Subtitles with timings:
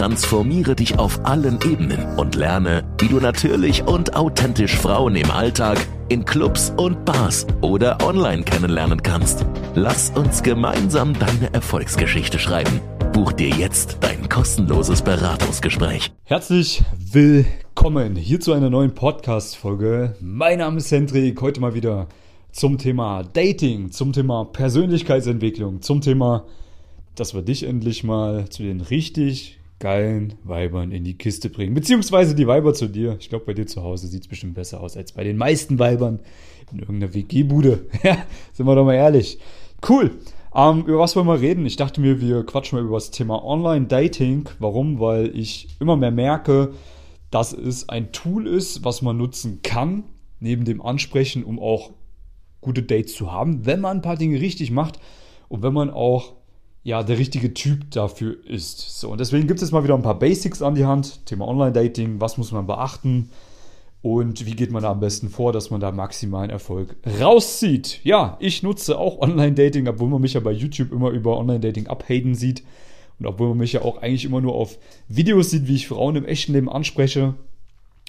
[0.00, 5.76] Transformiere dich auf allen Ebenen und lerne, wie du natürlich und authentisch Frauen im Alltag,
[6.08, 9.44] in Clubs und Bars oder online kennenlernen kannst.
[9.74, 12.80] Lass uns gemeinsam deine Erfolgsgeschichte schreiben.
[13.12, 16.10] Buch dir jetzt dein kostenloses Beratungsgespräch.
[16.24, 20.16] Herzlich willkommen hier zu einer neuen Podcast-Folge.
[20.22, 22.08] Mein Name ist Hendrik, heute mal wieder
[22.52, 26.46] zum Thema Dating, zum Thema Persönlichkeitsentwicklung, zum Thema,
[27.16, 31.74] dass wir dich endlich mal zu den richtig geilen Weibern in die Kiste bringen.
[31.74, 33.16] Beziehungsweise die Weiber zu dir.
[33.18, 35.78] Ich glaube, bei dir zu Hause sieht es bestimmt besser aus als bei den meisten
[35.78, 36.20] Weibern
[36.70, 37.86] in irgendeiner WG-Bude.
[38.04, 38.18] Ja,
[38.52, 39.38] sind wir doch mal ehrlich.
[39.88, 40.12] Cool.
[40.54, 41.64] Ähm, über was wollen wir reden?
[41.64, 44.48] Ich dachte mir, wir quatschen mal über das Thema Online-Dating.
[44.58, 45.00] Warum?
[45.00, 46.74] Weil ich immer mehr merke,
[47.30, 50.04] dass es ein Tool ist, was man nutzen kann,
[50.40, 51.92] neben dem Ansprechen, um auch
[52.60, 54.98] gute Dates zu haben, wenn man ein paar Dinge richtig macht
[55.48, 56.34] und wenn man auch
[56.82, 59.00] ja, der richtige Typ dafür ist.
[59.00, 61.26] So, und deswegen gibt es mal wieder ein paar Basics an die Hand.
[61.26, 63.30] Thema Online-Dating, was muss man beachten
[64.02, 68.00] und wie geht man da am besten vor, dass man da maximalen Erfolg rauszieht.
[68.02, 72.34] Ja, ich nutze auch Online-Dating, obwohl man mich ja bei YouTube immer über Online-Dating abhaten
[72.34, 72.62] sieht
[73.18, 76.16] und obwohl man mich ja auch eigentlich immer nur auf Videos sieht, wie ich Frauen
[76.16, 77.34] im echten Leben anspreche.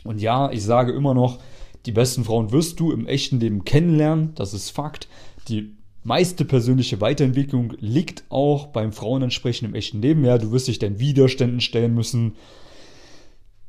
[0.05, 1.39] Und ja, ich sage immer noch,
[1.85, 5.09] die besten Frauen wirst du im echten Leben kennenlernen, das ist Fakt.
[5.49, 10.25] Die meiste persönliche Weiterentwicklung liegt auch beim Frauen entsprechend im echten Leben.
[10.25, 12.35] Ja, du wirst dich deinen Widerständen stellen müssen.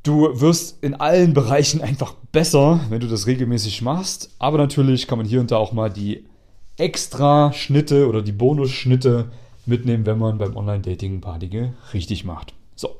[0.03, 4.31] Du wirst in allen Bereichen einfach besser, wenn du das regelmäßig machst.
[4.39, 6.25] Aber natürlich kann man hier und da auch mal die
[6.77, 9.31] extra Schnitte oder die Bonusschnitte
[9.65, 12.53] mitnehmen, wenn man beim Online-Dating ein paar Dinge richtig macht.
[12.75, 12.97] So,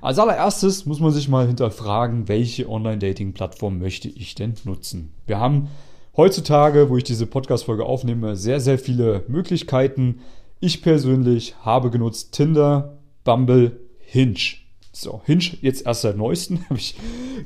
[0.00, 5.12] als allererstes muss man sich mal hinterfragen, welche Online-Dating-Plattform möchte ich denn nutzen?
[5.26, 5.68] Wir haben
[6.16, 10.20] heutzutage, wo ich diese Podcast-Folge aufnehme, sehr, sehr viele Möglichkeiten.
[10.60, 14.56] Ich persönlich habe genutzt Tinder, Bumble, Hinge.
[14.92, 16.96] So, Hinge jetzt erst seit neuestem habe ich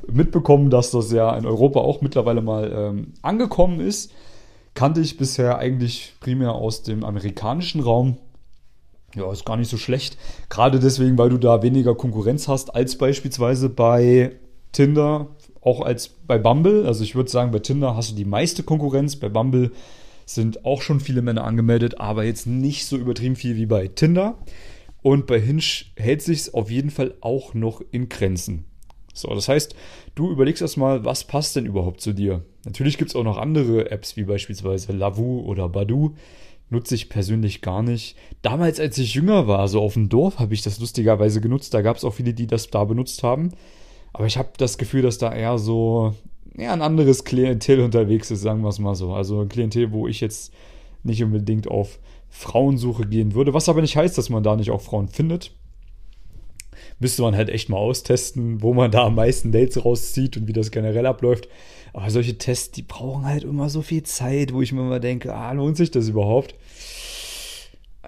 [0.06, 4.12] mitbekommen, dass das ja in Europa auch mittlerweile mal ähm, angekommen ist.
[4.75, 8.19] Kannte ich bisher eigentlich primär aus dem amerikanischen Raum.
[9.16, 10.16] Ja, ist gar nicht so schlecht.
[10.48, 14.37] Gerade deswegen, weil du da weniger Konkurrenz hast als beispielsweise bei
[14.70, 15.26] Tinder,
[15.60, 16.87] auch als bei Bumble.
[16.87, 19.16] Also ich würde sagen, bei Tinder hast du die meiste Konkurrenz.
[19.16, 19.72] Bei Bumble
[20.26, 24.38] sind auch schon viele Männer angemeldet, aber jetzt nicht so übertrieben viel wie bei Tinder.
[25.03, 25.62] Und bei Hinge
[25.97, 28.65] hält sich auf jeden Fall auch noch in Grenzen.
[29.12, 29.75] So, das heißt,
[30.15, 32.44] du überlegst erstmal, was passt denn überhaupt zu dir?
[32.65, 36.15] Natürlich gibt es auch noch andere Apps, wie beispielsweise Lavu oder Badu.
[36.69, 38.16] Nutze ich persönlich gar nicht.
[38.43, 41.75] Damals, als ich jünger war, so auf dem Dorf, habe ich das lustigerweise genutzt.
[41.75, 43.50] Da gab es auch viele, die das da benutzt haben.
[44.12, 46.15] Aber ich habe das Gefühl, dass da eher so
[46.56, 49.12] ja, ein anderes Klientel unterwegs ist, sagen wir es mal so.
[49.12, 50.53] Also ein Klientel, wo ich jetzt
[51.03, 51.98] nicht unbedingt auf
[52.28, 53.54] Frauensuche gehen würde.
[53.54, 55.53] Was aber nicht heißt, dass man da nicht auch Frauen findet.
[56.99, 60.53] Müsste man halt echt mal austesten, wo man da am meisten Dates rauszieht und wie
[60.53, 61.49] das generell abläuft.
[61.93, 65.34] Aber solche Tests, die brauchen halt immer so viel Zeit, wo ich mir immer denke,
[65.34, 66.54] ah, lohnt sich das überhaupt?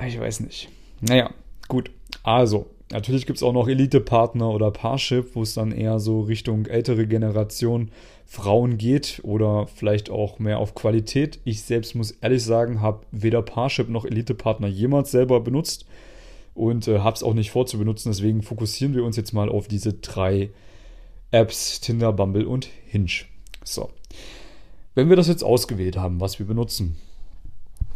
[0.06, 0.68] Ich weiß nicht.
[1.00, 1.30] Naja,
[1.68, 1.90] gut.
[2.22, 6.66] Also, Natürlich gibt es auch noch Elite-Partner oder Parship, wo es dann eher so Richtung
[6.66, 7.90] ältere Generation
[8.26, 11.40] Frauen geht oder vielleicht auch mehr auf Qualität.
[11.44, 15.86] Ich selbst muss ehrlich sagen, habe weder Parship noch Elite-Partner jemals selber benutzt
[16.54, 18.10] und äh, habe es auch nicht vor zu benutzen.
[18.10, 20.50] Deswegen fokussieren wir uns jetzt mal auf diese drei
[21.30, 23.24] Apps, Tinder, Bumble und Hinge.
[23.64, 23.88] So.
[24.94, 26.96] Wenn wir das jetzt ausgewählt haben, was wir benutzen,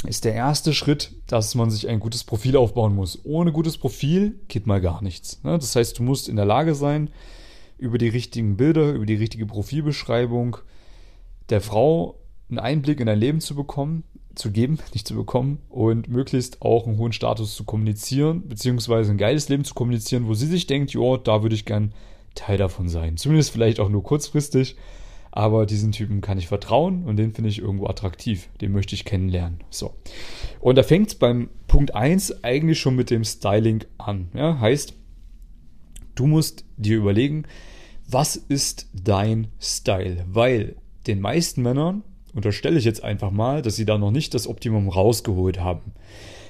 [0.04, 3.20] ist der erste Schritt, dass man sich ein gutes Profil aufbauen muss.
[3.24, 5.42] Ohne gutes Profil geht mal gar nichts.
[5.42, 5.58] Ne?
[5.58, 7.10] Das heißt, du musst in der Lage sein,
[7.78, 10.58] über die richtigen Bilder, über die richtige Profilbeschreibung
[11.50, 12.18] der Frau
[12.48, 16.86] einen Einblick in dein Leben zu bekommen, zu geben, nicht zu bekommen und möglichst auch
[16.86, 20.92] einen hohen Status zu kommunizieren, beziehungsweise ein geiles Leben zu kommunizieren, wo sie sich denkt,
[20.92, 21.92] jo, da würde ich gern
[22.34, 23.16] Teil davon sein.
[23.16, 24.76] Zumindest vielleicht auch nur kurzfristig,
[25.36, 28.48] aber diesen Typen kann ich vertrauen und den finde ich irgendwo attraktiv.
[28.62, 29.58] Den möchte ich kennenlernen.
[29.68, 29.92] So.
[30.60, 34.28] Und da fängt es beim Punkt 1 eigentlich schon mit dem Styling an.
[34.32, 34.94] Ja, heißt,
[36.14, 37.44] du musst dir überlegen,
[38.08, 40.24] was ist dein Style?
[40.26, 42.02] Weil den meisten Männern
[42.32, 45.92] unterstelle ich jetzt einfach mal, dass sie da noch nicht das Optimum rausgeholt haben.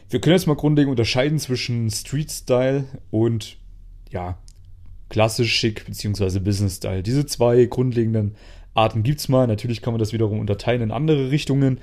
[0.08, 3.56] Wir können jetzt mal grundlegend unterscheiden zwischen Street Style und
[4.12, 4.38] ja,
[5.08, 6.38] klassisch schick bzw.
[6.38, 7.02] Business Style.
[7.02, 8.36] Diese zwei grundlegenden
[8.76, 9.46] Arten gibt es mal.
[9.46, 11.80] Natürlich kann man das wiederum unterteilen in andere Richtungen.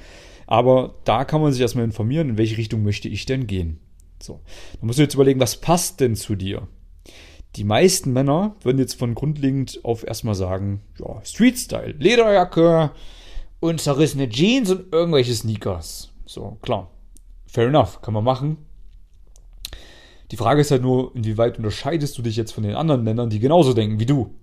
[0.48, 3.80] Aber da kann man sich erstmal informieren, in welche Richtung möchte ich denn gehen.
[4.22, 4.40] So,
[4.80, 6.68] dann musst du jetzt überlegen, was passt denn zu dir?
[7.56, 12.92] Die meisten Männer würden jetzt von grundlegend auf erstmal sagen, ja, Street-Style, Lederjacke
[13.60, 16.12] und zerrissene Jeans und irgendwelche Sneakers.
[16.26, 16.90] So, klar.
[17.46, 18.58] Fair enough, kann man machen.
[20.32, 23.40] Die Frage ist halt nur, inwieweit unterscheidest du dich jetzt von den anderen Männern, die
[23.40, 24.34] genauso denken wie du?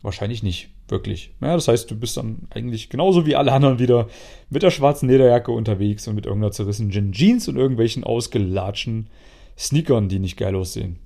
[0.00, 1.32] Wahrscheinlich nicht, wirklich.
[1.40, 4.06] Ja, das heißt, du bist dann eigentlich genauso wie alle anderen wieder
[4.48, 9.08] mit der schwarzen Lederjacke unterwegs und mit irgendeiner zerrissenen Jeans und irgendwelchen ausgelatschten
[9.58, 11.00] Sneakern, die nicht geil aussehen.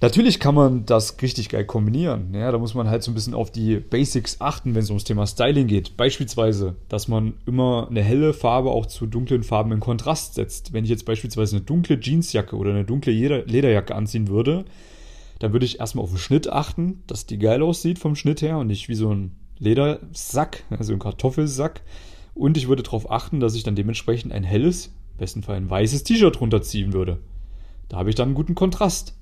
[0.00, 2.32] Natürlich kann man das richtig geil kombinieren.
[2.32, 5.02] Ja, da muss man halt so ein bisschen auf die Basics achten, wenn es ums
[5.02, 5.96] Thema Styling geht.
[5.96, 10.72] Beispielsweise, dass man immer eine helle Farbe auch zu dunklen Farben in Kontrast setzt.
[10.72, 14.66] Wenn ich jetzt beispielsweise eine dunkle Jeansjacke oder eine dunkle Lederjacke anziehen würde,
[15.38, 18.58] dann würde ich erstmal auf den Schnitt achten, dass die geil aussieht vom Schnitt her
[18.58, 21.82] und nicht wie so ein Ledersack, also ein Kartoffelsack.
[22.34, 25.70] Und ich würde darauf achten, dass ich dann dementsprechend ein helles, im besten Fall ein
[25.70, 27.18] weißes T-Shirt runterziehen würde.
[27.88, 29.16] Da habe ich dann einen guten Kontrast.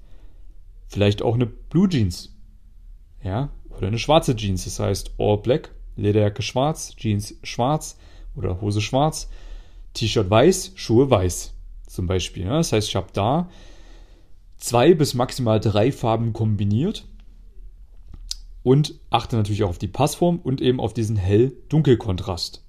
[0.88, 2.34] Vielleicht auch eine Blue Jeans.
[3.22, 4.64] Ja, oder eine schwarze Jeans.
[4.64, 7.98] Das heißt All Black, Lederjacke schwarz, Jeans schwarz
[8.34, 9.28] oder Hose schwarz,
[9.94, 11.54] T-Shirt weiß, Schuhe weiß.
[11.86, 12.44] Zum Beispiel.
[12.44, 12.58] Ja.
[12.58, 13.48] Das heißt, ich habe da
[14.58, 17.06] zwei bis maximal drei Farben kombiniert
[18.62, 22.64] und achte natürlich auch auf die Passform und eben auf diesen hell-dunkel-Kontrast.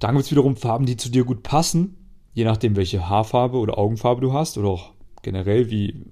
[0.00, 1.96] Dann gibt es wiederum Farben, die zu dir gut passen,
[2.32, 4.92] je nachdem, welche Haarfarbe oder Augenfarbe du hast oder auch
[5.22, 6.04] generell, wie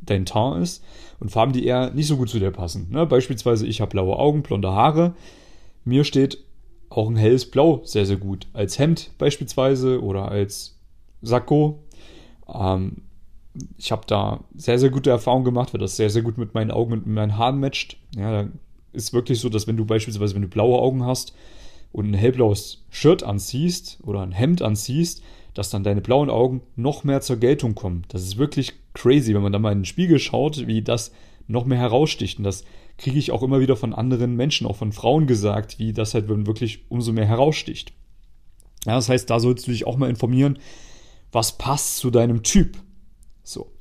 [0.00, 0.84] dein Teint ist
[1.20, 2.88] und Farben, die eher nicht so gut zu dir passen.
[2.90, 3.06] Ne?
[3.06, 5.14] Beispielsweise, ich habe blaue Augen, blonde Haare.
[5.84, 6.38] Mir steht
[6.90, 8.46] auch ein helles Blau sehr, sehr gut.
[8.52, 10.78] Als Hemd beispielsweise oder als
[11.22, 11.84] Sakko.
[12.52, 13.02] Ähm,
[13.76, 16.70] ich habe da sehr, sehr gute Erfahrungen gemacht, weil das sehr, sehr gut mit meinen
[16.70, 17.96] Augen und mit meinen Haaren matcht.
[18.16, 18.48] Ja, da
[18.92, 21.34] ist wirklich so, dass wenn du beispielsweise, wenn du blaue Augen hast
[21.92, 25.22] und ein hellblaues Shirt anziehst oder ein Hemd anziehst,
[25.54, 28.04] dass dann deine blauen Augen noch mehr zur Geltung kommen.
[28.08, 31.12] Das ist wirklich crazy, wenn man da mal in den Spiegel schaut, wie das
[31.48, 32.38] noch mehr heraussticht.
[32.38, 32.64] Und das
[32.98, 36.28] kriege ich auch immer wieder von anderen Menschen, auch von Frauen gesagt, wie das halt
[36.28, 37.92] wirklich umso mehr heraussticht.
[38.86, 40.58] Ja, das heißt, da sollst du dich auch mal informieren,
[41.32, 42.78] was passt zu deinem Typ.
[43.48, 43.72] So.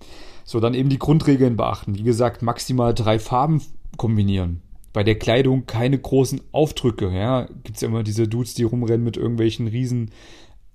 [0.43, 1.97] So, dann eben die Grundregeln beachten.
[1.97, 3.61] Wie gesagt, maximal drei Farben
[3.97, 4.61] kombinieren.
[4.93, 7.11] Bei der Kleidung keine großen Aufdrücke.
[7.11, 10.11] Ja, gibt es ja immer diese Dudes, die rumrennen mit irgendwelchen riesen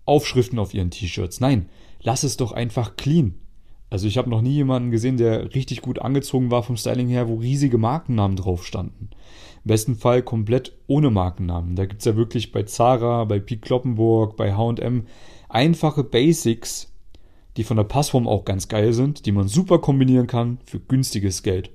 [0.04, 1.40] Aufschriften auf ihren T-Shirts.
[1.40, 1.68] Nein,
[2.02, 3.34] lass es doch einfach clean.
[3.88, 7.28] Also ich habe noch nie jemanden gesehen, der richtig gut angezogen war vom Styling her,
[7.28, 9.10] wo riesige Markennamen drauf standen.
[9.64, 11.76] Im besten Fall komplett ohne Markennamen.
[11.76, 15.06] Da gibt es ja wirklich bei Zara, bei Pete Kloppenburg, bei H&M
[15.48, 16.91] einfache Basics,
[17.56, 21.42] die von der Passform auch ganz geil sind, die man super kombinieren kann für günstiges
[21.42, 21.70] Geld.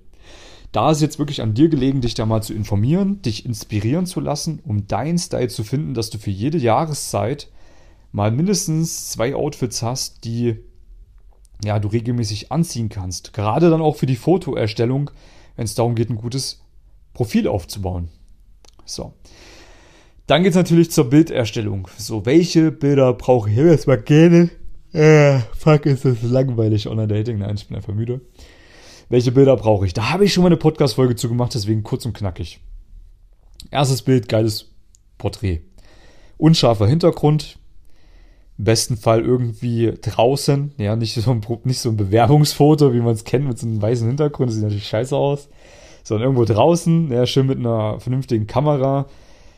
[0.71, 4.19] Da ist jetzt wirklich an dir gelegen, dich da mal zu informieren, dich inspirieren zu
[4.19, 7.49] lassen, um deinen Style zu finden, dass du für jede Jahreszeit
[8.11, 10.57] mal mindestens zwei Outfits hast, die
[11.63, 13.33] ja, du regelmäßig anziehen kannst.
[13.33, 15.09] Gerade dann auch für die Fotoerstellung,
[15.55, 16.61] wenn es darum geht, ein gutes
[17.13, 18.09] Profil aufzubauen.
[18.85, 19.13] So.
[20.27, 21.87] Dann geht es natürlich zur Bilderstellung.
[21.97, 23.55] So, welche Bilder brauche ich?
[23.55, 24.49] Hier erstmal gerne
[24.93, 27.39] äh, fuck, ist das langweilig Online-Dating.
[27.39, 28.21] Nein, ich bin einfach müde.
[29.09, 29.93] Welche Bilder brauche ich?
[29.93, 32.59] Da habe ich schon mal eine Podcast-Folge zu gemacht, deswegen kurz und knackig.
[33.71, 34.71] Erstes Bild, geiles
[35.17, 35.61] Porträt.
[36.37, 37.57] Unscharfer Hintergrund.
[38.57, 40.73] Im besten Fall irgendwie draußen.
[40.77, 43.81] Ja, nicht so ein, nicht so ein Bewerbungsfoto, wie man es kennt, mit so einem
[43.81, 44.49] weißen Hintergrund.
[44.49, 45.49] Das sieht natürlich scheiße aus.
[46.03, 49.07] Sondern irgendwo draußen, ja, schön mit einer vernünftigen Kamera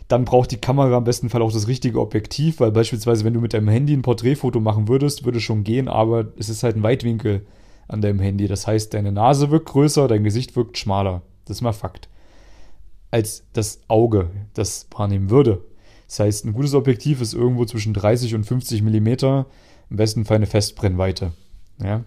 [0.09, 3.41] dann braucht die Kamera im besten Fall auch das richtige Objektiv, weil beispielsweise, wenn du
[3.41, 6.83] mit deinem Handy ein Porträtfoto machen würdest, würde schon gehen, aber es ist halt ein
[6.83, 7.45] Weitwinkel
[7.87, 8.47] an deinem Handy.
[8.47, 11.21] Das heißt, deine Nase wirkt größer, dein Gesicht wirkt schmaler.
[11.45, 12.09] Das ist mal Fakt.
[13.11, 15.63] Als das Auge das wahrnehmen würde.
[16.07, 19.45] Das heißt, ein gutes Objektiv ist irgendwo zwischen 30 und 50 Millimeter,
[19.91, 21.33] im besten Fall eine Festbrennweite.
[21.83, 22.03] Ja?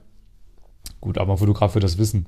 [1.01, 2.27] Gut, aber ein Fotograf wird das wissen.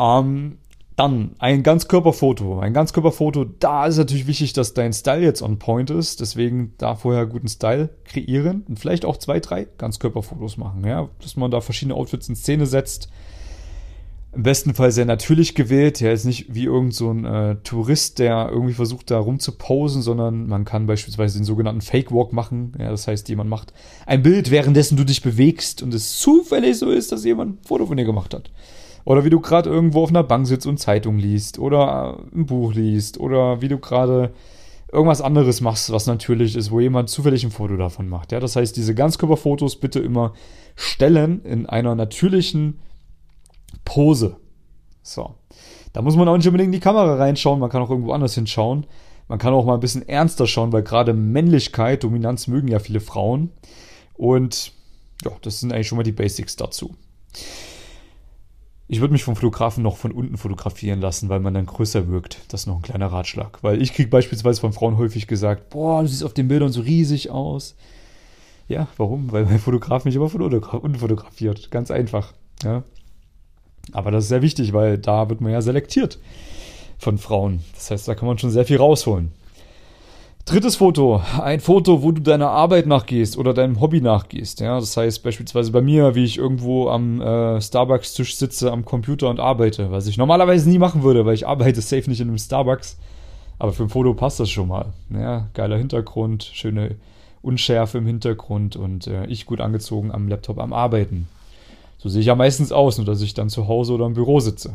[0.00, 0.58] Ähm,
[0.96, 2.60] dann ein Ganzkörperfoto.
[2.60, 6.20] Ein Ganzkörperfoto, da ist natürlich wichtig, dass dein Style jetzt on point ist.
[6.20, 10.84] Deswegen da vorher guten Style kreieren und vielleicht auch zwei, drei Ganzkörperfotos machen.
[10.86, 11.08] Ja?
[11.20, 13.08] Dass man da verschiedene Outfits in Szene setzt.
[14.32, 16.00] Im besten Fall sehr natürlich gewählt.
[16.00, 20.48] Ja, ist nicht wie irgend so ein äh, Tourist, der irgendwie versucht, da rumzuposen, sondern
[20.48, 22.72] man kann beispielsweise den sogenannten Fake Walk machen.
[22.78, 23.72] Ja, das heißt, jemand macht
[24.06, 27.86] ein Bild, währenddessen du dich bewegst und es zufällig so ist, dass jemand ein Foto
[27.86, 28.50] von dir gemacht hat.
[29.04, 32.72] Oder wie du gerade irgendwo auf einer Bank sitzt und Zeitung liest oder ein Buch
[32.72, 34.32] liest oder wie du gerade
[34.90, 38.32] irgendwas anderes machst, was natürlich ist, wo jemand zufällig ein Foto davon macht.
[38.32, 40.32] Ja, das heißt, diese Ganzkörperfotos bitte immer
[40.76, 42.80] stellen in einer natürlichen
[43.84, 44.36] Pose.
[45.02, 45.34] So.
[45.92, 48.34] Da muss man auch nicht unbedingt in die Kamera reinschauen, man kann auch irgendwo anders
[48.34, 48.86] hinschauen.
[49.28, 53.00] Man kann auch mal ein bisschen ernster schauen, weil gerade Männlichkeit, Dominanz mögen ja viele
[53.00, 53.50] Frauen.
[54.14, 54.72] Und
[55.24, 56.94] ja, das sind eigentlich schon mal die Basics dazu.
[58.86, 62.40] Ich würde mich vom Fotografen noch von unten fotografieren lassen, weil man dann größer wirkt.
[62.48, 63.62] Das ist noch ein kleiner Ratschlag.
[63.62, 66.82] Weil ich kriege beispielsweise von Frauen häufig gesagt, boah, du siehst auf den Bildern so
[66.82, 67.76] riesig aus.
[68.68, 69.32] Ja, warum?
[69.32, 71.70] Weil mein Fotograf mich immer von unten fotografiert.
[71.70, 72.34] Ganz einfach.
[72.62, 72.82] Ja.
[73.92, 76.18] Aber das ist sehr wichtig, weil da wird man ja selektiert
[76.98, 77.64] von Frauen.
[77.74, 79.32] Das heißt, da kann man schon sehr viel rausholen.
[80.46, 84.60] Drittes Foto, ein Foto, wo du deiner Arbeit nachgehst oder deinem Hobby nachgehst.
[84.60, 89.30] Ja, das heißt beispielsweise bei mir, wie ich irgendwo am äh, Starbucks-Tisch sitze am Computer
[89.30, 92.36] und arbeite, was ich normalerweise nie machen würde, weil ich arbeite safe nicht in einem
[92.36, 92.98] Starbucks.
[93.58, 94.92] Aber für ein Foto passt das schon mal.
[95.08, 96.96] Ja, geiler Hintergrund, schöne
[97.40, 101.26] Unschärfe im Hintergrund und äh, ich gut angezogen am Laptop am Arbeiten.
[101.96, 104.40] So sehe ich ja meistens aus, nur dass ich dann zu Hause oder im Büro
[104.40, 104.74] sitze.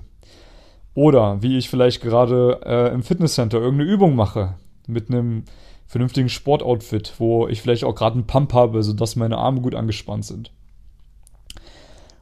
[0.95, 4.55] Oder wie ich vielleicht gerade äh, im Fitnesscenter irgendeine Übung mache
[4.89, 5.43] mit einem
[5.87, 10.25] vernünftigen Sportoutfit, wo ich vielleicht auch gerade einen Pump habe, sodass meine Arme gut angespannt
[10.25, 10.51] sind.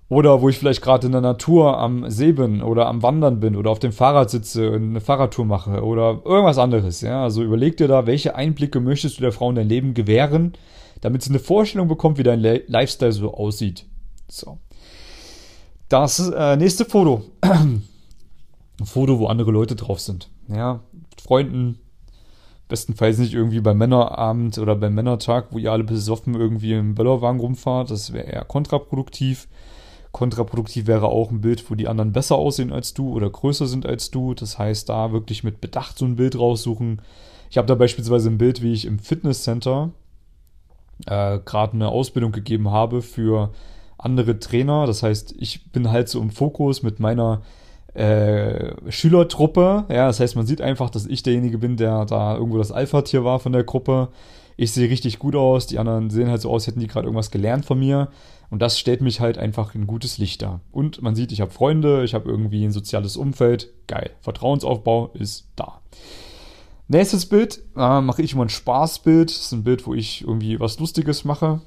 [0.10, 3.58] Oder wo ich vielleicht gerade in der Natur am See bin oder am Wandern bin
[3.58, 7.02] oder auf dem Fahrrad sitze und eine Fahrradtour mache oder irgendwas anderes.
[7.02, 7.24] Ja?
[7.24, 10.54] Also überleg dir da, welche Einblicke möchtest du der Frau in dein Leben gewähren,
[11.02, 13.86] damit sie eine Vorstellung bekommt, wie dein Le Lifestyle so aussieht.
[14.30, 14.60] So.
[15.90, 17.24] Das äh, nächste Foto.
[17.42, 17.84] Ein
[18.86, 20.30] Foto, wo andere Leute drauf sind.
[20.48, 21.80] Ja, mit Freunden,
[22.68, 27.40] bestenfalls nicht irgendwie beim Männerabend oder beim Männertag, wo ihr alle besoffen irgendwie im Böllerwagen
[27.40, 27.92] rumfahrt.
[27.92, 29.48] Das wäre eher kontraproduktiv.
[30.12, 33.86] Kontraproduktiv wäre auch ein Bild, wo die anderen besser aussehen als du oder größer sind
[33.86, 34.34] als du.
[34.34, 37.02] Das heißt, da wirklich mit Bedacht so ein Bild raussuchen.
[37.50, 39.92] Ich habe da beispielsweise ein Bild, wie ich im Fitnesscenter
[41.06, 43.52] äh, gerade eine Ausbildung gegeben habe für
[43.98, 44.86] andere Trainer.
[44.86, 47.42] Das heißt, ich bin halt so im Fokus mit meiner
[47.98, 49.86] äh, Schülertruppe.
[49.90, 53.24] Ja, das heißt, man sieht einfach, dass ich derjenige bin, der da irgendwo das Alpha-Tier
[53.24, 54.10] war von der Gruppe.
[54.56, 57.32] Ich sehe richtig gut aus, die anderen sehen halt so aus, hätten die gerade irgendwas
[57.32, 58.10] gelernt von mir.
[58.50, 60.62] Und das stellt mich halt einfach in gutes Licht dar.
[60.72, 63.74] Und man sieht, ich habe Freunde, ich habe irgendwie ein soziales Umfeld.
[63.88, 64.12] Geil.
[64.22, 65.82] Vertrauensaufbau ist da.
[66.88, 69.30] Nächstes Bild äh, mache ich immer ein Spaßbild.
[69.30, 71.62] Das ist ein Bild, wo ich irgendwie was Lustiges mache,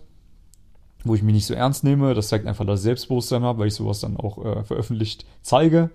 [1.04, 2.14] wo ich mich nicht so ernst nehme.
[2.14, 5.90] Das zeigt einfach, dass ich Selbstbewusstsein habe, weil ich sowas dann auch äh, veröffentlicht zeige.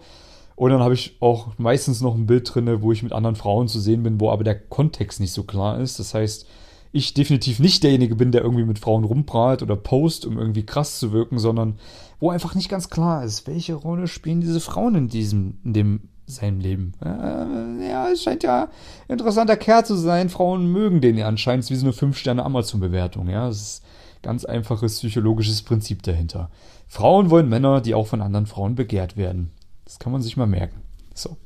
[0.55, 3.67] Und dann habe ich auch meistens noch ein Bild drin, wo ich mit anderen Frauen
[3.67, 5.99] zu sehen bin, wo aber der Kontext nicht so klar ist.
[5.99, 6.47] Das heißt,
[6.93, 10.97] ich definitiv nicht derjenige bin, der irgendwie mit Frauen rumprahlt oder post, um irgendwie krass
[10.97, 11.75] zu wirken, sondern
[12.21, 15.99] wo einfach nicht ganz klar ist, welche Rolle spielen diese Frauen in diesem, in dem
[16.25, 16.93] seinem Leben.
[17.03, 18.69] Äh, ja, es scheint ja
[19.07, 20.29] interessanter Kerl zu sein.
[20.29, 21.65] Frauen mögen den ja anscheinend.
[21.65, 23.29] Es wie so eine 5-Sterne-Amazon-Bewertung.
[23.29, 23.83] Ja, das ist
[24.25, 26.49] ganz einfaches psychologisches Prinzip dahinter.
[26.87, 29.51] Frauen wollen Männer, die auch von anderen Frauen begehrt werden.
[29.85, 30.81] Das kann man sich mal merken.
[31.13, 31.37] So.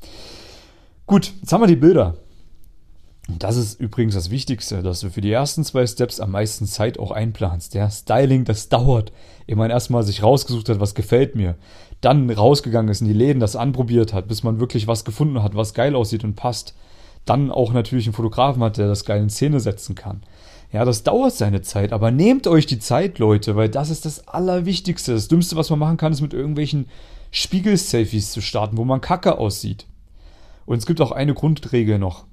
[1.06, 2.16] Gut, jetzt haben wir die Bilder.
[3.28, 6.66] Und das ist übrigens das Wichtigste, dass du für die ersten zwei Steps am meisten
[6.66, 7.74] Zeit auch einplanst.
[7.74, 9.12] Der Styling, das dauert.
[9.46, 11.56] Ehe man erstmal sich rausgesucht hat, was gefällt mir.
[12.00, 15.54] Dann rausgegangen ist in die Läden, das anprobiert hat, bis man wirklich was gefunden hat,
[15.54, 16.74] was geil aussieht und passt.
[17.26, 20.22] Dann auch natürlich einen Fotografen hat, der das geil in Szene setzen kann.
[20.72, 24.28] Ja, das dauert seine Zeit, aber nehmt euch die Zeit, Leute, weil das ist das
[24.28, 25.12] Allerwichtigste.
[25.12, 26.86] Das Dümmste, was man machen kann, ist mit irgendwelchen
[27.32, 29.86] Spiegel-Selfies zu starten, wo man kacke aussieht.
[30.66, 32.24] Und es gibt auch eine Grundregel noch.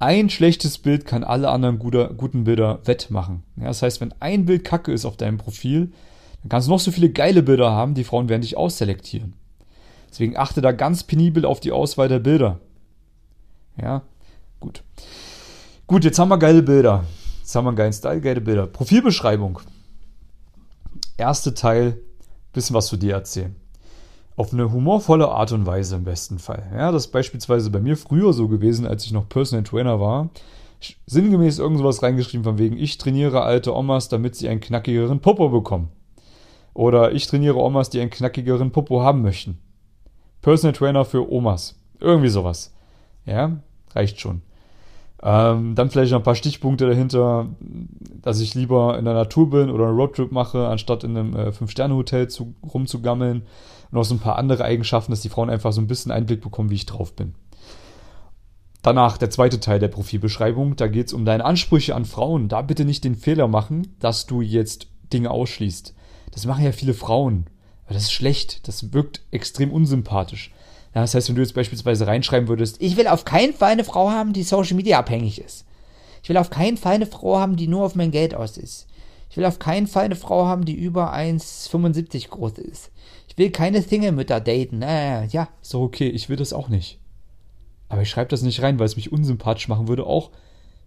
[0.00, 3.42] Ein schlechtes Bild kann alle anderen guter, guten Bilder wettmachen.
[3.56, 5.92] Ja, das heißt, wenn ein Bild kacke ist auf deinem Profil,
[6.42, 9.34] dann kannst du noch so viele geile Bilder haben, die Frauen werden dich ausselektieren.
[10.10, 12.60] Deswegen achte da ganz penibel auf die Auswahl der Bilder.
[13.80, 14.02] Ja,
[14.60, 14.82] gut.
[15.86, 17.04] Gut, jetzt haben wir geile Bilder.
[17.48, 18.66] Jetzt haben wir einen geilen Style, geile Bilder.
[18.66, 19.60] Profilbeschreibung.
[21.16, 21.98] Erste Teil,
[22.52, 23.56] bisschen was zu dir erzählen
[24.36, 26.70] auf eine humorvolle Art und Weise im besten Fall.
[26.72, 30.28] Ja, das ist beispielsweise bei mir früher so gewesen, als ich noch Personal Trainer war.
[31.06, 35.48] Sinngemäß irgend sowas reingeschrieben von wegen, ich trainiere alte Omas, damit sie einen knackigeren Popo
[35.48, 35.88] bekommen.
[36.74, 39.58] Oder ich trainiere Omas, die einen knackigeren Popo haben möchten.
[40.42, 41.80] Personal Trainer für Omas.
[41.98, 42.74] Irgendwie sowas.
[43.24, 43.56] Ja,
[43.94, 44.42] reicht schon.
[45.20, 47.48] Ähm, dann vielleicht noch ein paar Stichpunkte dahinter,
[48.22, 51.52] dass ich lieber in der Natur bin oder einen Roadtrip mache, anstatt in einem äh,
[51.52, 52.28] Fünf-Sterne-Hotel
[52.72, 53.42] rumzugammeln
[53.90, 56.40] und noch so ein paar andere Eigenschaften, dass die Frauen einfach so ein bisschen Einblick
[56.40, 57.34] bekommen, wie ich drauf bin.
[58.82, 62.48] Danach der zweite Teil der Profilbeschreibung, da geht es um deine Ansprüche an Frauen.
[62.48, 65.94] Da bitte nicht den Fehler machen, dass du jetzt Dinge ausschließt.
[66.30, 67.46] Das machen ja viele Frauen.
[67.86, 70.52] Aber das ist schlecht, das wirkt extrem unsympathisch.
[70.94, 73.84] Ja, das heißt, wenn du jetzt beispielsweise reinschreiben würdest, ich will auf keinen Fall eine
[73.84, 75.64] Frau haben, die Social Media abhängig ist.
[76.22, 78.86] Ich will auf keinen Fall eine Frau haben, die nur auf mein Geld aus ist.
[79.30, 82.90] Ich will auf keinen Fall eine Frau haben, die über 1,75 groß ist
[83.38, 84.82] will keine Single-Mütter daten.
[84.82, 86.98] Äh, ja, so okay, ich will das auch nicht.
[87.88, 90.30] Aber ich schreibe das nicht rein, weil es mich unsympathisch machen würde, auch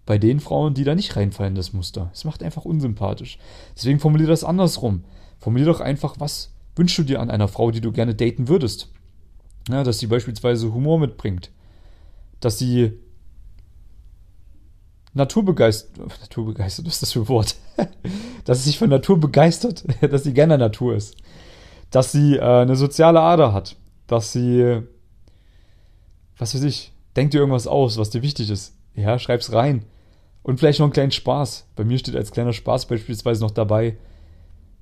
[0.05, 2.11] bei den Frauen, die da nicht reinfallen, das Muster.
[2.13, 3.39] Es macht einfach unsympathisch.
[3.75, 5.03] Deswegen formuliere das andersrum.
[5.39, 8.89] Formulier doch einfach, was wünschst du dir an einer Frau, die du gerne daten würdest?
[9.69, 11.51] Ja, dass sie beispielsweise Humor mitbringt,
[12.39, 12.93] dass sie
[15.13, 17.55] naturbegeistert, naturbegeistert, was ist das für ein Wort?
[18.45, 21.15] dass sie sich von Natur begeistert, dass sie gerne Natur ist,
[21.89, 23.75] dass sie äh, eine soziale Ader hat,
[24.07, 24.81] dass sie,
[26.37, 28.75] was weiß ich, denk dir irgendwas aus, was dir wichtig ist.
[28.95, 29.85] Ja, schreib's rein.
[30.43, 31.67] Und vielleicht noch einen kleinen Spaß.
[31.75, 33.97] Bei mir steht als kleiner Spaß beispielsweise noch dabei,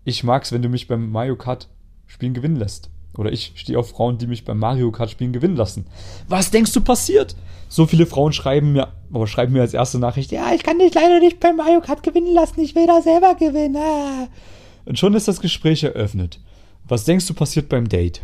[0.05, 1.67] ich mag's, wenn du mich beim Mario Kart
[2.07, 2.89] Spielen gewinnen lässt.
[3.19, 5.85] Oder ich stehe auf Frauen, die mich beim Mario Kart Spielen gewinnen lassen.
[6.29, 7.35] Was denkst du passiert?
[7.67, 10.93] So viele Frauen schreiben mir, aber schreiben mir als erste Nachricht, ja, ich kann dich
[10.93, 13.75] leider nicht beim Mario Kart gewinnen lassen, ich will da selber gewinnen.
[13.75, 14.29] Ah.
[14.85, 16.39] Und schon ist das Gespräch eröffnet.
[16.87, 18.21] Was denkst du passiert beim Date?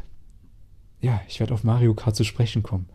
[1.02, 2.88] Ja, ich werde auf Mario Kart zu sprechen kommen.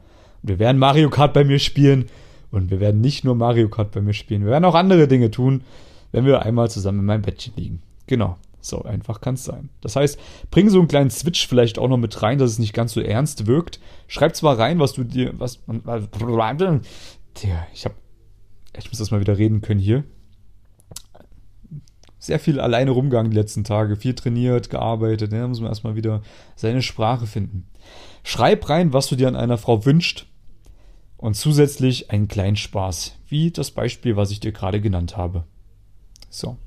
[0.43, 2.07] Und wir werden Mario Kart bei mir spielen.
[2.51, 4.45] Und wir werden nicht nur Mario Kart bei mir spielen.
[4.45, 5.65] Wir werden auch andere Dinge tun,
[6.13, 7.83] wenn wir einmal zusammen in meinem Bettchen liegen.
[8.07, 8.39] Genau.
[8.61, 9.71] So einfach kann es sein.
[9.81, 10.19] Das heißt,
[10.51, 13.01] bring so einen kleinen Switch vielleicht auch noch mit rein, dass es nicht ganz so
[13.01, 13.81] ernst wirkt.
[14.07, 15.61] Schreib zwar rein, was du dir, was,
[17.35, 17.95] Tja, ich hab,
[18.77, 20.05] ich muss das mal wieder reden können hier.
[22.19, 25.41] Sehr viel alleine rumgegangen die letzten Tage, viel trainiert, gearbeitet, ne?
[25.41, 26.21] da muss man erstmal wieder
[26.55, 27.67] seine Sprache finden.
[28.25, 30.27] Schreib rein, was du dir an einer Frau wünscht
[31.17, 35.45] und zusätzlich einen kleinen Spaß, wie das Beispiel, was ich dir gerade genannt habe.
[36.29, 36.59] So.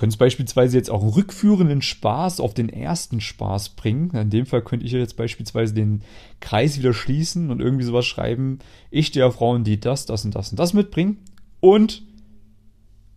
[0.00, 4.10] Könntest beispielsweise jetzt auch rückführenden Spaß auf den ersten Spaß bringen.
[4.12, 6.00] In dem Fall könnte ich jetzt beispielsweise den
[6.40, 8.60] Kreis wieder schließen und irgendwie sowas schreiben.
[8.90, 11.18] Ich stehe auf Frauen, die das, das und das und das mitbringen
[11.60, 12.02] und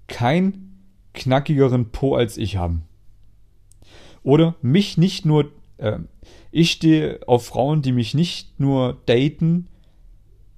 [0.07, 0.73] kein
[1.13, 2.83] knackigeren Po als ich haben.
[4.21, 5.99] Oder mich nicht nur, äh,
[6.51, 9.69] ich stehe auf Frauen, die mich nicht nur daten,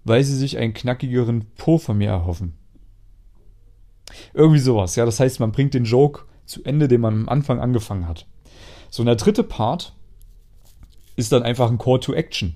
[0.06, 2.54] weil sie sich einen knackigeren Po von mir erhoffen.
[4.34, 5.06] Irgendwie sowas, ja.
[5.06, 8.26] Das heißt, man bringt den Joke zu Ende, den man am Anfang angefangen hat.
[8.90, 9.94] So, und der dritte Part
[11.16, 12.56] ist dann einfach ein Call to Action.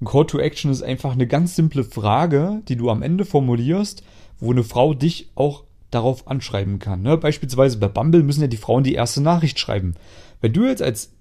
[0.00, 4.02] Ein Call to Action ist einfach eine ganz simple Frage, die du am Ende formulierst,
[4.38, 7.02] wo eine Frau dich auch darauf anschreiben kann.
[7.02, 7.16] Ne?
[7.16, 9.94] Beispielsweise bei Bumble müssen ja die Frauen die erste Nachricht schreiben.
[10.40, 11.12] Wenn du jetzt als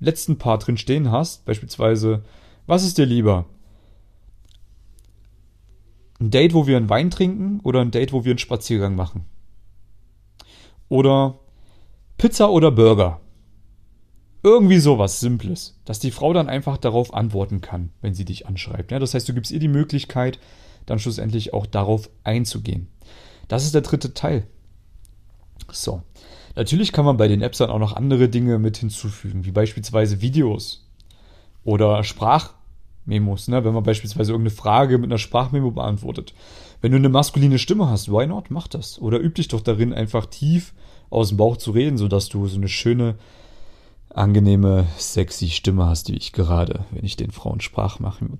[0.00, 2.22] letzten Part drin stehen hast, beispielsweise,
[2.66, 3.46] was ist dir lieber?
[6.20, 9.24] Ein Date, wo wir einen Wein trinken oder ein Date, wo wir einen Spaziergang machen?
[10.88, 11.38] Oder
[12.18, 13.20] Pizza oder Burger?
[14.42, 18.90] Irgendwie sowas Simples, dass die Frau dann einfach darauf antworten kann, wenn sie dich anschreibt.
[18.90, 20.38] Ja, das heißt, du gibst ihr die Möglichkeit,
[20.86, 22.88] dann schlussendlich auch darauf einzugehen.
[23.48, 24.46] Das ist der dritte Teil.
[25.70, 26.02] So.
[26.56, 30.20] Natürlich kann man bei den Apps dann auch noch andere Dinge mit hinzufügen, wie beispielsweise
[30.20, 30.88] Videos
[31.64, 32.54] oder Sprach,
[33.04, 33.64] Memos, ne?
[33.64, 36.34] wenn man beispielsweise irgendeine Frage mit einer Sprachmemo beantwortet.
[36.80, 38.50] Wenn du eine maskuline Stimme hast, why not?
[38.50, 39.00] Mach das.
[39.00, 40.72] Oder üb dich doch darin, einfach tief
[41.10, 43.16] aus dem Bauch zu reden, sodass du so eine schöne,
[44.14, 48.38] angenehme, sexy Stimme hast, wie ich gerade, wenn ich den Frauen Sprachmemos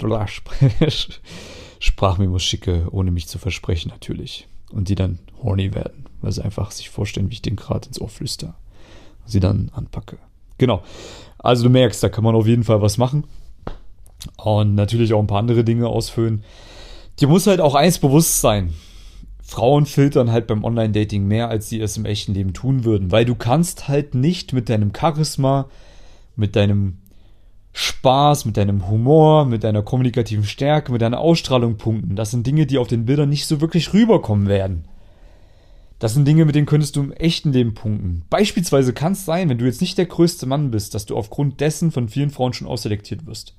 [2.42, 4.48] schicke, ohne mich zu versprechen natürlich.
[4.70, 8.00] Und die dann horny werden, weil sie einfach sich vorstellen, wie ich den gerade ins
[8.00, 8.54] Ohr flüster.
[9.24, 10.18] Und sie dann anpacke.
[10.58, 10.82] Genau.
[11.38, 13.24] Also du merkst, da kann man auf jeden Fall was machen.
[14.36, 16.44] Und natürlich auch ein paar andere Dinge ausfüllen.
[17.20, 18.72] Dir muss halt auch eins bewusst sein.
[19.42, 23.10] Frauen filtern halt beim Online-Dating mehr, als sie es im echten Leben tun würden.
[23.10, 25.68] Weil du kannst halt nicht mit deinem Charisma,
[26.36, 26.98] mit deinem
[27.72, 32.16] Spaß, mit deinem Humor, mit deiner kommunikativen Stärke, mit deiner Ausstrahlung punkten.
[32.16, 34.84] Das sind Dinge, die auf den Bildern nicht so wirklich rüberkommen werden.
[36.00, 38.22] Das sind Dinge, mit denen könntest du im echten Leben punkten.
[38.30, 41.60] Beispielsweise kann es sein, wenn du jetzt nicht der größte Mann bist, dass du aufgrund
[41.60, 43.54] dessen von vielen Frauen schon ausselektiert wirst.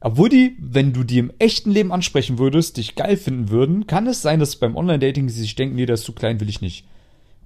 [0.00, 4.06] Obwohl die, wenn du die im echten Leben ansprechen würdest, dich geil finden würden, kann
[4.06, 6.60] es sein, dass beim Online-Dating sie sich denken, nee, der ist zu klein, will ich
[6.60, 6.86] nicht.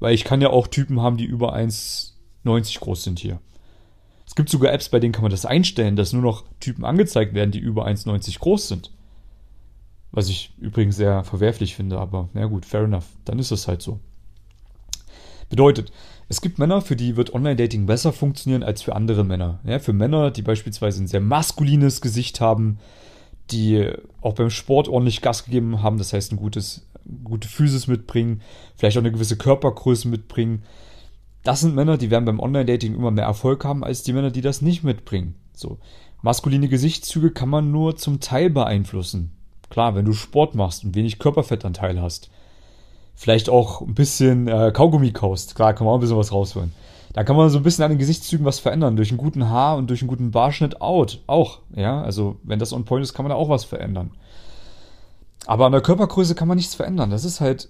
[0.00, 3.40] Weil ich kann ja auch Typen haben, die über 1,90 groß sind hier.
[4.26, 7.34] Es gibt sogar Apps, bei denen kann man das einstellen, dass nur noch Typen angezeigt
[7.34, 8.90] werden, die über 1,90 groß sind.
[10.10, 13.06] Was ich übrigens sehr verwerflich finde, aber na gut, fair enough.
[13.24, 13.98] Dann ist es halt so.
[15.48, 15.90] Bedeutet,
[16.32, 19.60] es gibt Männer, für die wird Online-Dating besser funktionieren als für andere Männer.
[19.64, 22.78] Ja, für Männer, die beispielsweise ein sehr maskulines Gesicht haben,
[23.50, 23.90] die
[24.22, 26.86] auch beim Sport ordentlich Gas gegeben haben, das heißt ein gutes,
[27.22, 28.40] gute Physis mitbringen,
[28.76, 30.62] vielleicht auch eine gewisse Körpergröße mitbringen.
[31.42, 34.40] Das sind Männer, die werden beim Online-Dating immer mehr Erfolg haben als die Männer, die
[34.40, 35.34] das nicht mitbringen.
[35.52, 35.80] So.
[36.22, 39.32] Maskuline Gesichtszüge kann man nur zum Teil beeinflussen.
[39.68, 42.30] Klar, wenn du Sport machst und wenig Körperfettanteil hast,
[43.14, 45.55] vielleicht auch ein bisschen äh, Kaugummi kaust.
[45.55, 46.72] Klar, kann man auch ein bisschen was rausholen.
[47.12, 48.96] Da kann man so ein bisschen an den Gesichtszügen was verändern.
[48.96, 51.20] Durch einen guten Haar und durch einen guten Barschnitt out.
[51.27, 52.03] Auch, ja.
[52.03, 54.12] Also, wenn das on point ist, kann man da auch was verändern.
[55.46, 57.11] Aber an der Körpergröße kann man nichts verändern.
[57.11, 57.68] Das ist halt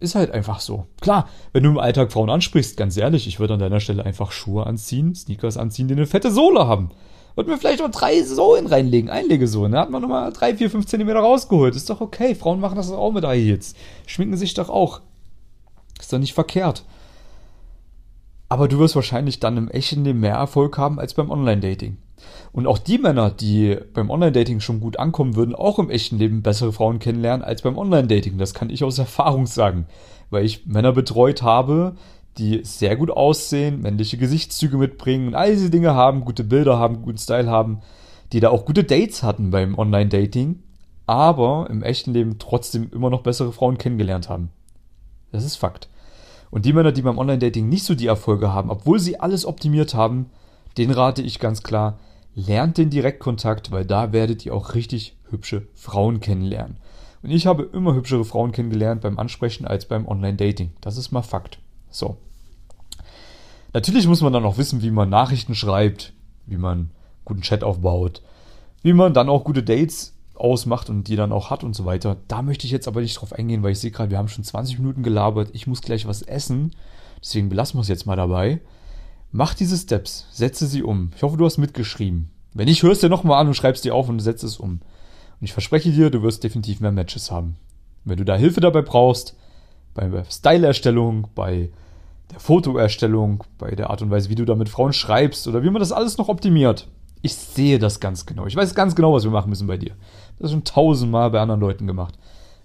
[0.00, 0.86] Ist halt einfach so.
[1.00, 4.32] Klar, wenn du im Alltag Frauen ansprichst, ganz ehrlich, ich würde an deiner Stelle einfach
[4.32, 6.90] Schuhe anziehen, Sneakers anziehen, die eine fette Sohle haben.
[7.34, 9.72] Und mir vielleicht noch drei Sohlen reinlegen, Einlegesohlen.
[9.72, 11.74] Da hat man nochmal drei, vier, fünf Zentimeter rausgeholt.
[11.74, 12.34] Ist doch okay.
[12.34, 13.74] Frauen machen das auch mit Heels.
[14.06, 15.00] Schminken sich doch auch.
[15.98, 16.84] Ist doch nicht verkehrt.
[18.48, 21.96] Aber du wirst wahrscheinlich dann im echten Leben mehr Erfolg haben als beim Online-Dating.
[22.52, 26.42] Und auch die Männer, die beim Online-Dating schon gut ankommen, würden auch im echten Leben
[26.42, 28.36] bessere Frauen kennenlernen als beim Online-Dating.
[28.36, 29.86] Das kann ich aus Erfahrung sagen,
[30.28, 31.96] weil ich Männer betreut habe,
[32.38, 37.02] die sehr gut aussehen, männliche Gesichtszüge mitbringen und all diese Dinge haben, gute Bilder haben,
[37.02, 37.80] guten Style haben,
[38.32, 40.62] die da auch gute Dates hatten beim Online-Dating,
[41.06, 44.50] aber im echten Leben trotzdem immer noch bessere Frauen kennengelernt haben.
[45.30, 45.88] Das ist Fakt.
[46.50, 49.94] Und die Männer, die beim Online-Dating nicht so die Erfolge haben, obwohl sie alles optimiert
[49.94, 50.30] haben,
[50.78, 51.98] den rate ich ganz klar,
[52.34, 56.78] lernt den Direktkontakt, weil da werdet ihr auch richtig hübsche Frauen kennenlernen.
[57.22, 60.72] Und ich habe immer hübschere Frauen kennengelernt beim Ansprechen als beim Online-Dating.
[60.80, 61.61] Das ist mal Fakt.
[61.92, 62.16] So.
[63.72, 66.12] Natürlich muss man dann auch wissen, wie man Nachrichten schreibt,
[66.46, 66.90] wie man
[67.24, 68.22] guten Chat aufbaut,
[68.82, 72.16] wie man dann auch gute Dates ausmacht und die dann auch hat und so weiter.
[72.28, 74.44] Da möchte ich jetzt aber nicht drauf eingehen, weil ich sehe gerade, wir haben schon
[74.44, 75.50] 20 Minuten gelabert.
[75.52, 76.72] Ich muss gleich was essen.
[77.20, 78.60] Deswegen belassen wir es jetzt mal dabei.
[79.30, 81.12] Mach diese Steps, setze sie um.
[81.16, 82.30] Ich hoffe, du hast mitgeschrieben.
[82.52, 84.72] Wenn nicht, hörst du nochmal an und schreibst dir auf und setzt es um.
[84.72, 84.80] Und
[85.40, 87.56] ich verspreche dir, du wirst definitiv mehr Matches haben.
[88.04, 89.36] Wenn du da Hilfe dabei brauchst,
[89.94, 91.70] bei Style-Erstellung, bei
[92.32, 95.70] der Fotoerstellung, bei der Art und Weise, wie du da mit Frauen schreibst oder wie
[95.70, 96.88] man das alles noch optimiert.
[97.20, 98.46] Ich sehe das ganz genau.
[98.46, 99.92] Ich weiß ganz genau, was wir machen müssen bei dir.
[100.38, 102.18] Das ist schon tausendmal bei anderen Leuten gemacht.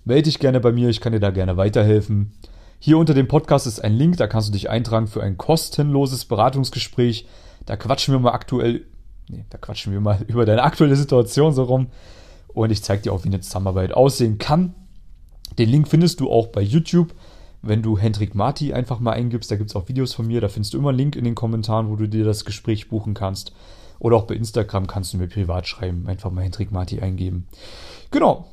[0.03, 2.31] Melde dich gerne bei mir, ich kann dir da gerne weiterhelfen.
[2.79, 6.25] Hier unter dem Podcast ist ein Link, da kannst du dich eintragen für ein kostenloses
[6.25, 7.27] Beratungsgespräch.
[7.65, 8.85] Da quatschen wir mal aktuell,
[9.27, 11.87] nee, da quatschen wir mal über deine aktuelle Situation so rum.
[12.47, 14.73] Und ich zeige dir auch, wie eine Zusammenarbeit aussehen kann.
[15.59, 17.13] Den Link findest du auch bei YouTube.
[17.67, 20.47] Wenn du Hendrik Marti einfach mal eingibst, da gibt es auch Videos von mir, da
[20.47, 23.51] findest du immer einen Link in den Kommentaren, wo du dir das Gespräch buchen kannst.
[23.99, 27.45] Oder auch bei Instagram kannst du mir privat schreiben, einfach mal Hendrik Marti eingeben.
[28.09, 28.45] Genau.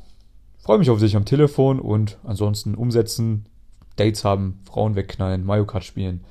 [0.58, 3.46] Freue mich auf dich am Telefon und ansonsten umsetzen,
[3.94, 6.24] Dates haben, Frauen wegknallen, Mario Kart spielen.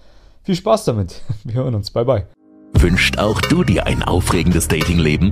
[0.43, 1.22] Viel Spaß damit.
[1.46, 1.89] Wir hören uns.
[1.89, 2.28] Bye bye.
[2.74, 5.32] Wünscht auch du dir ein aufregendes Datingleben?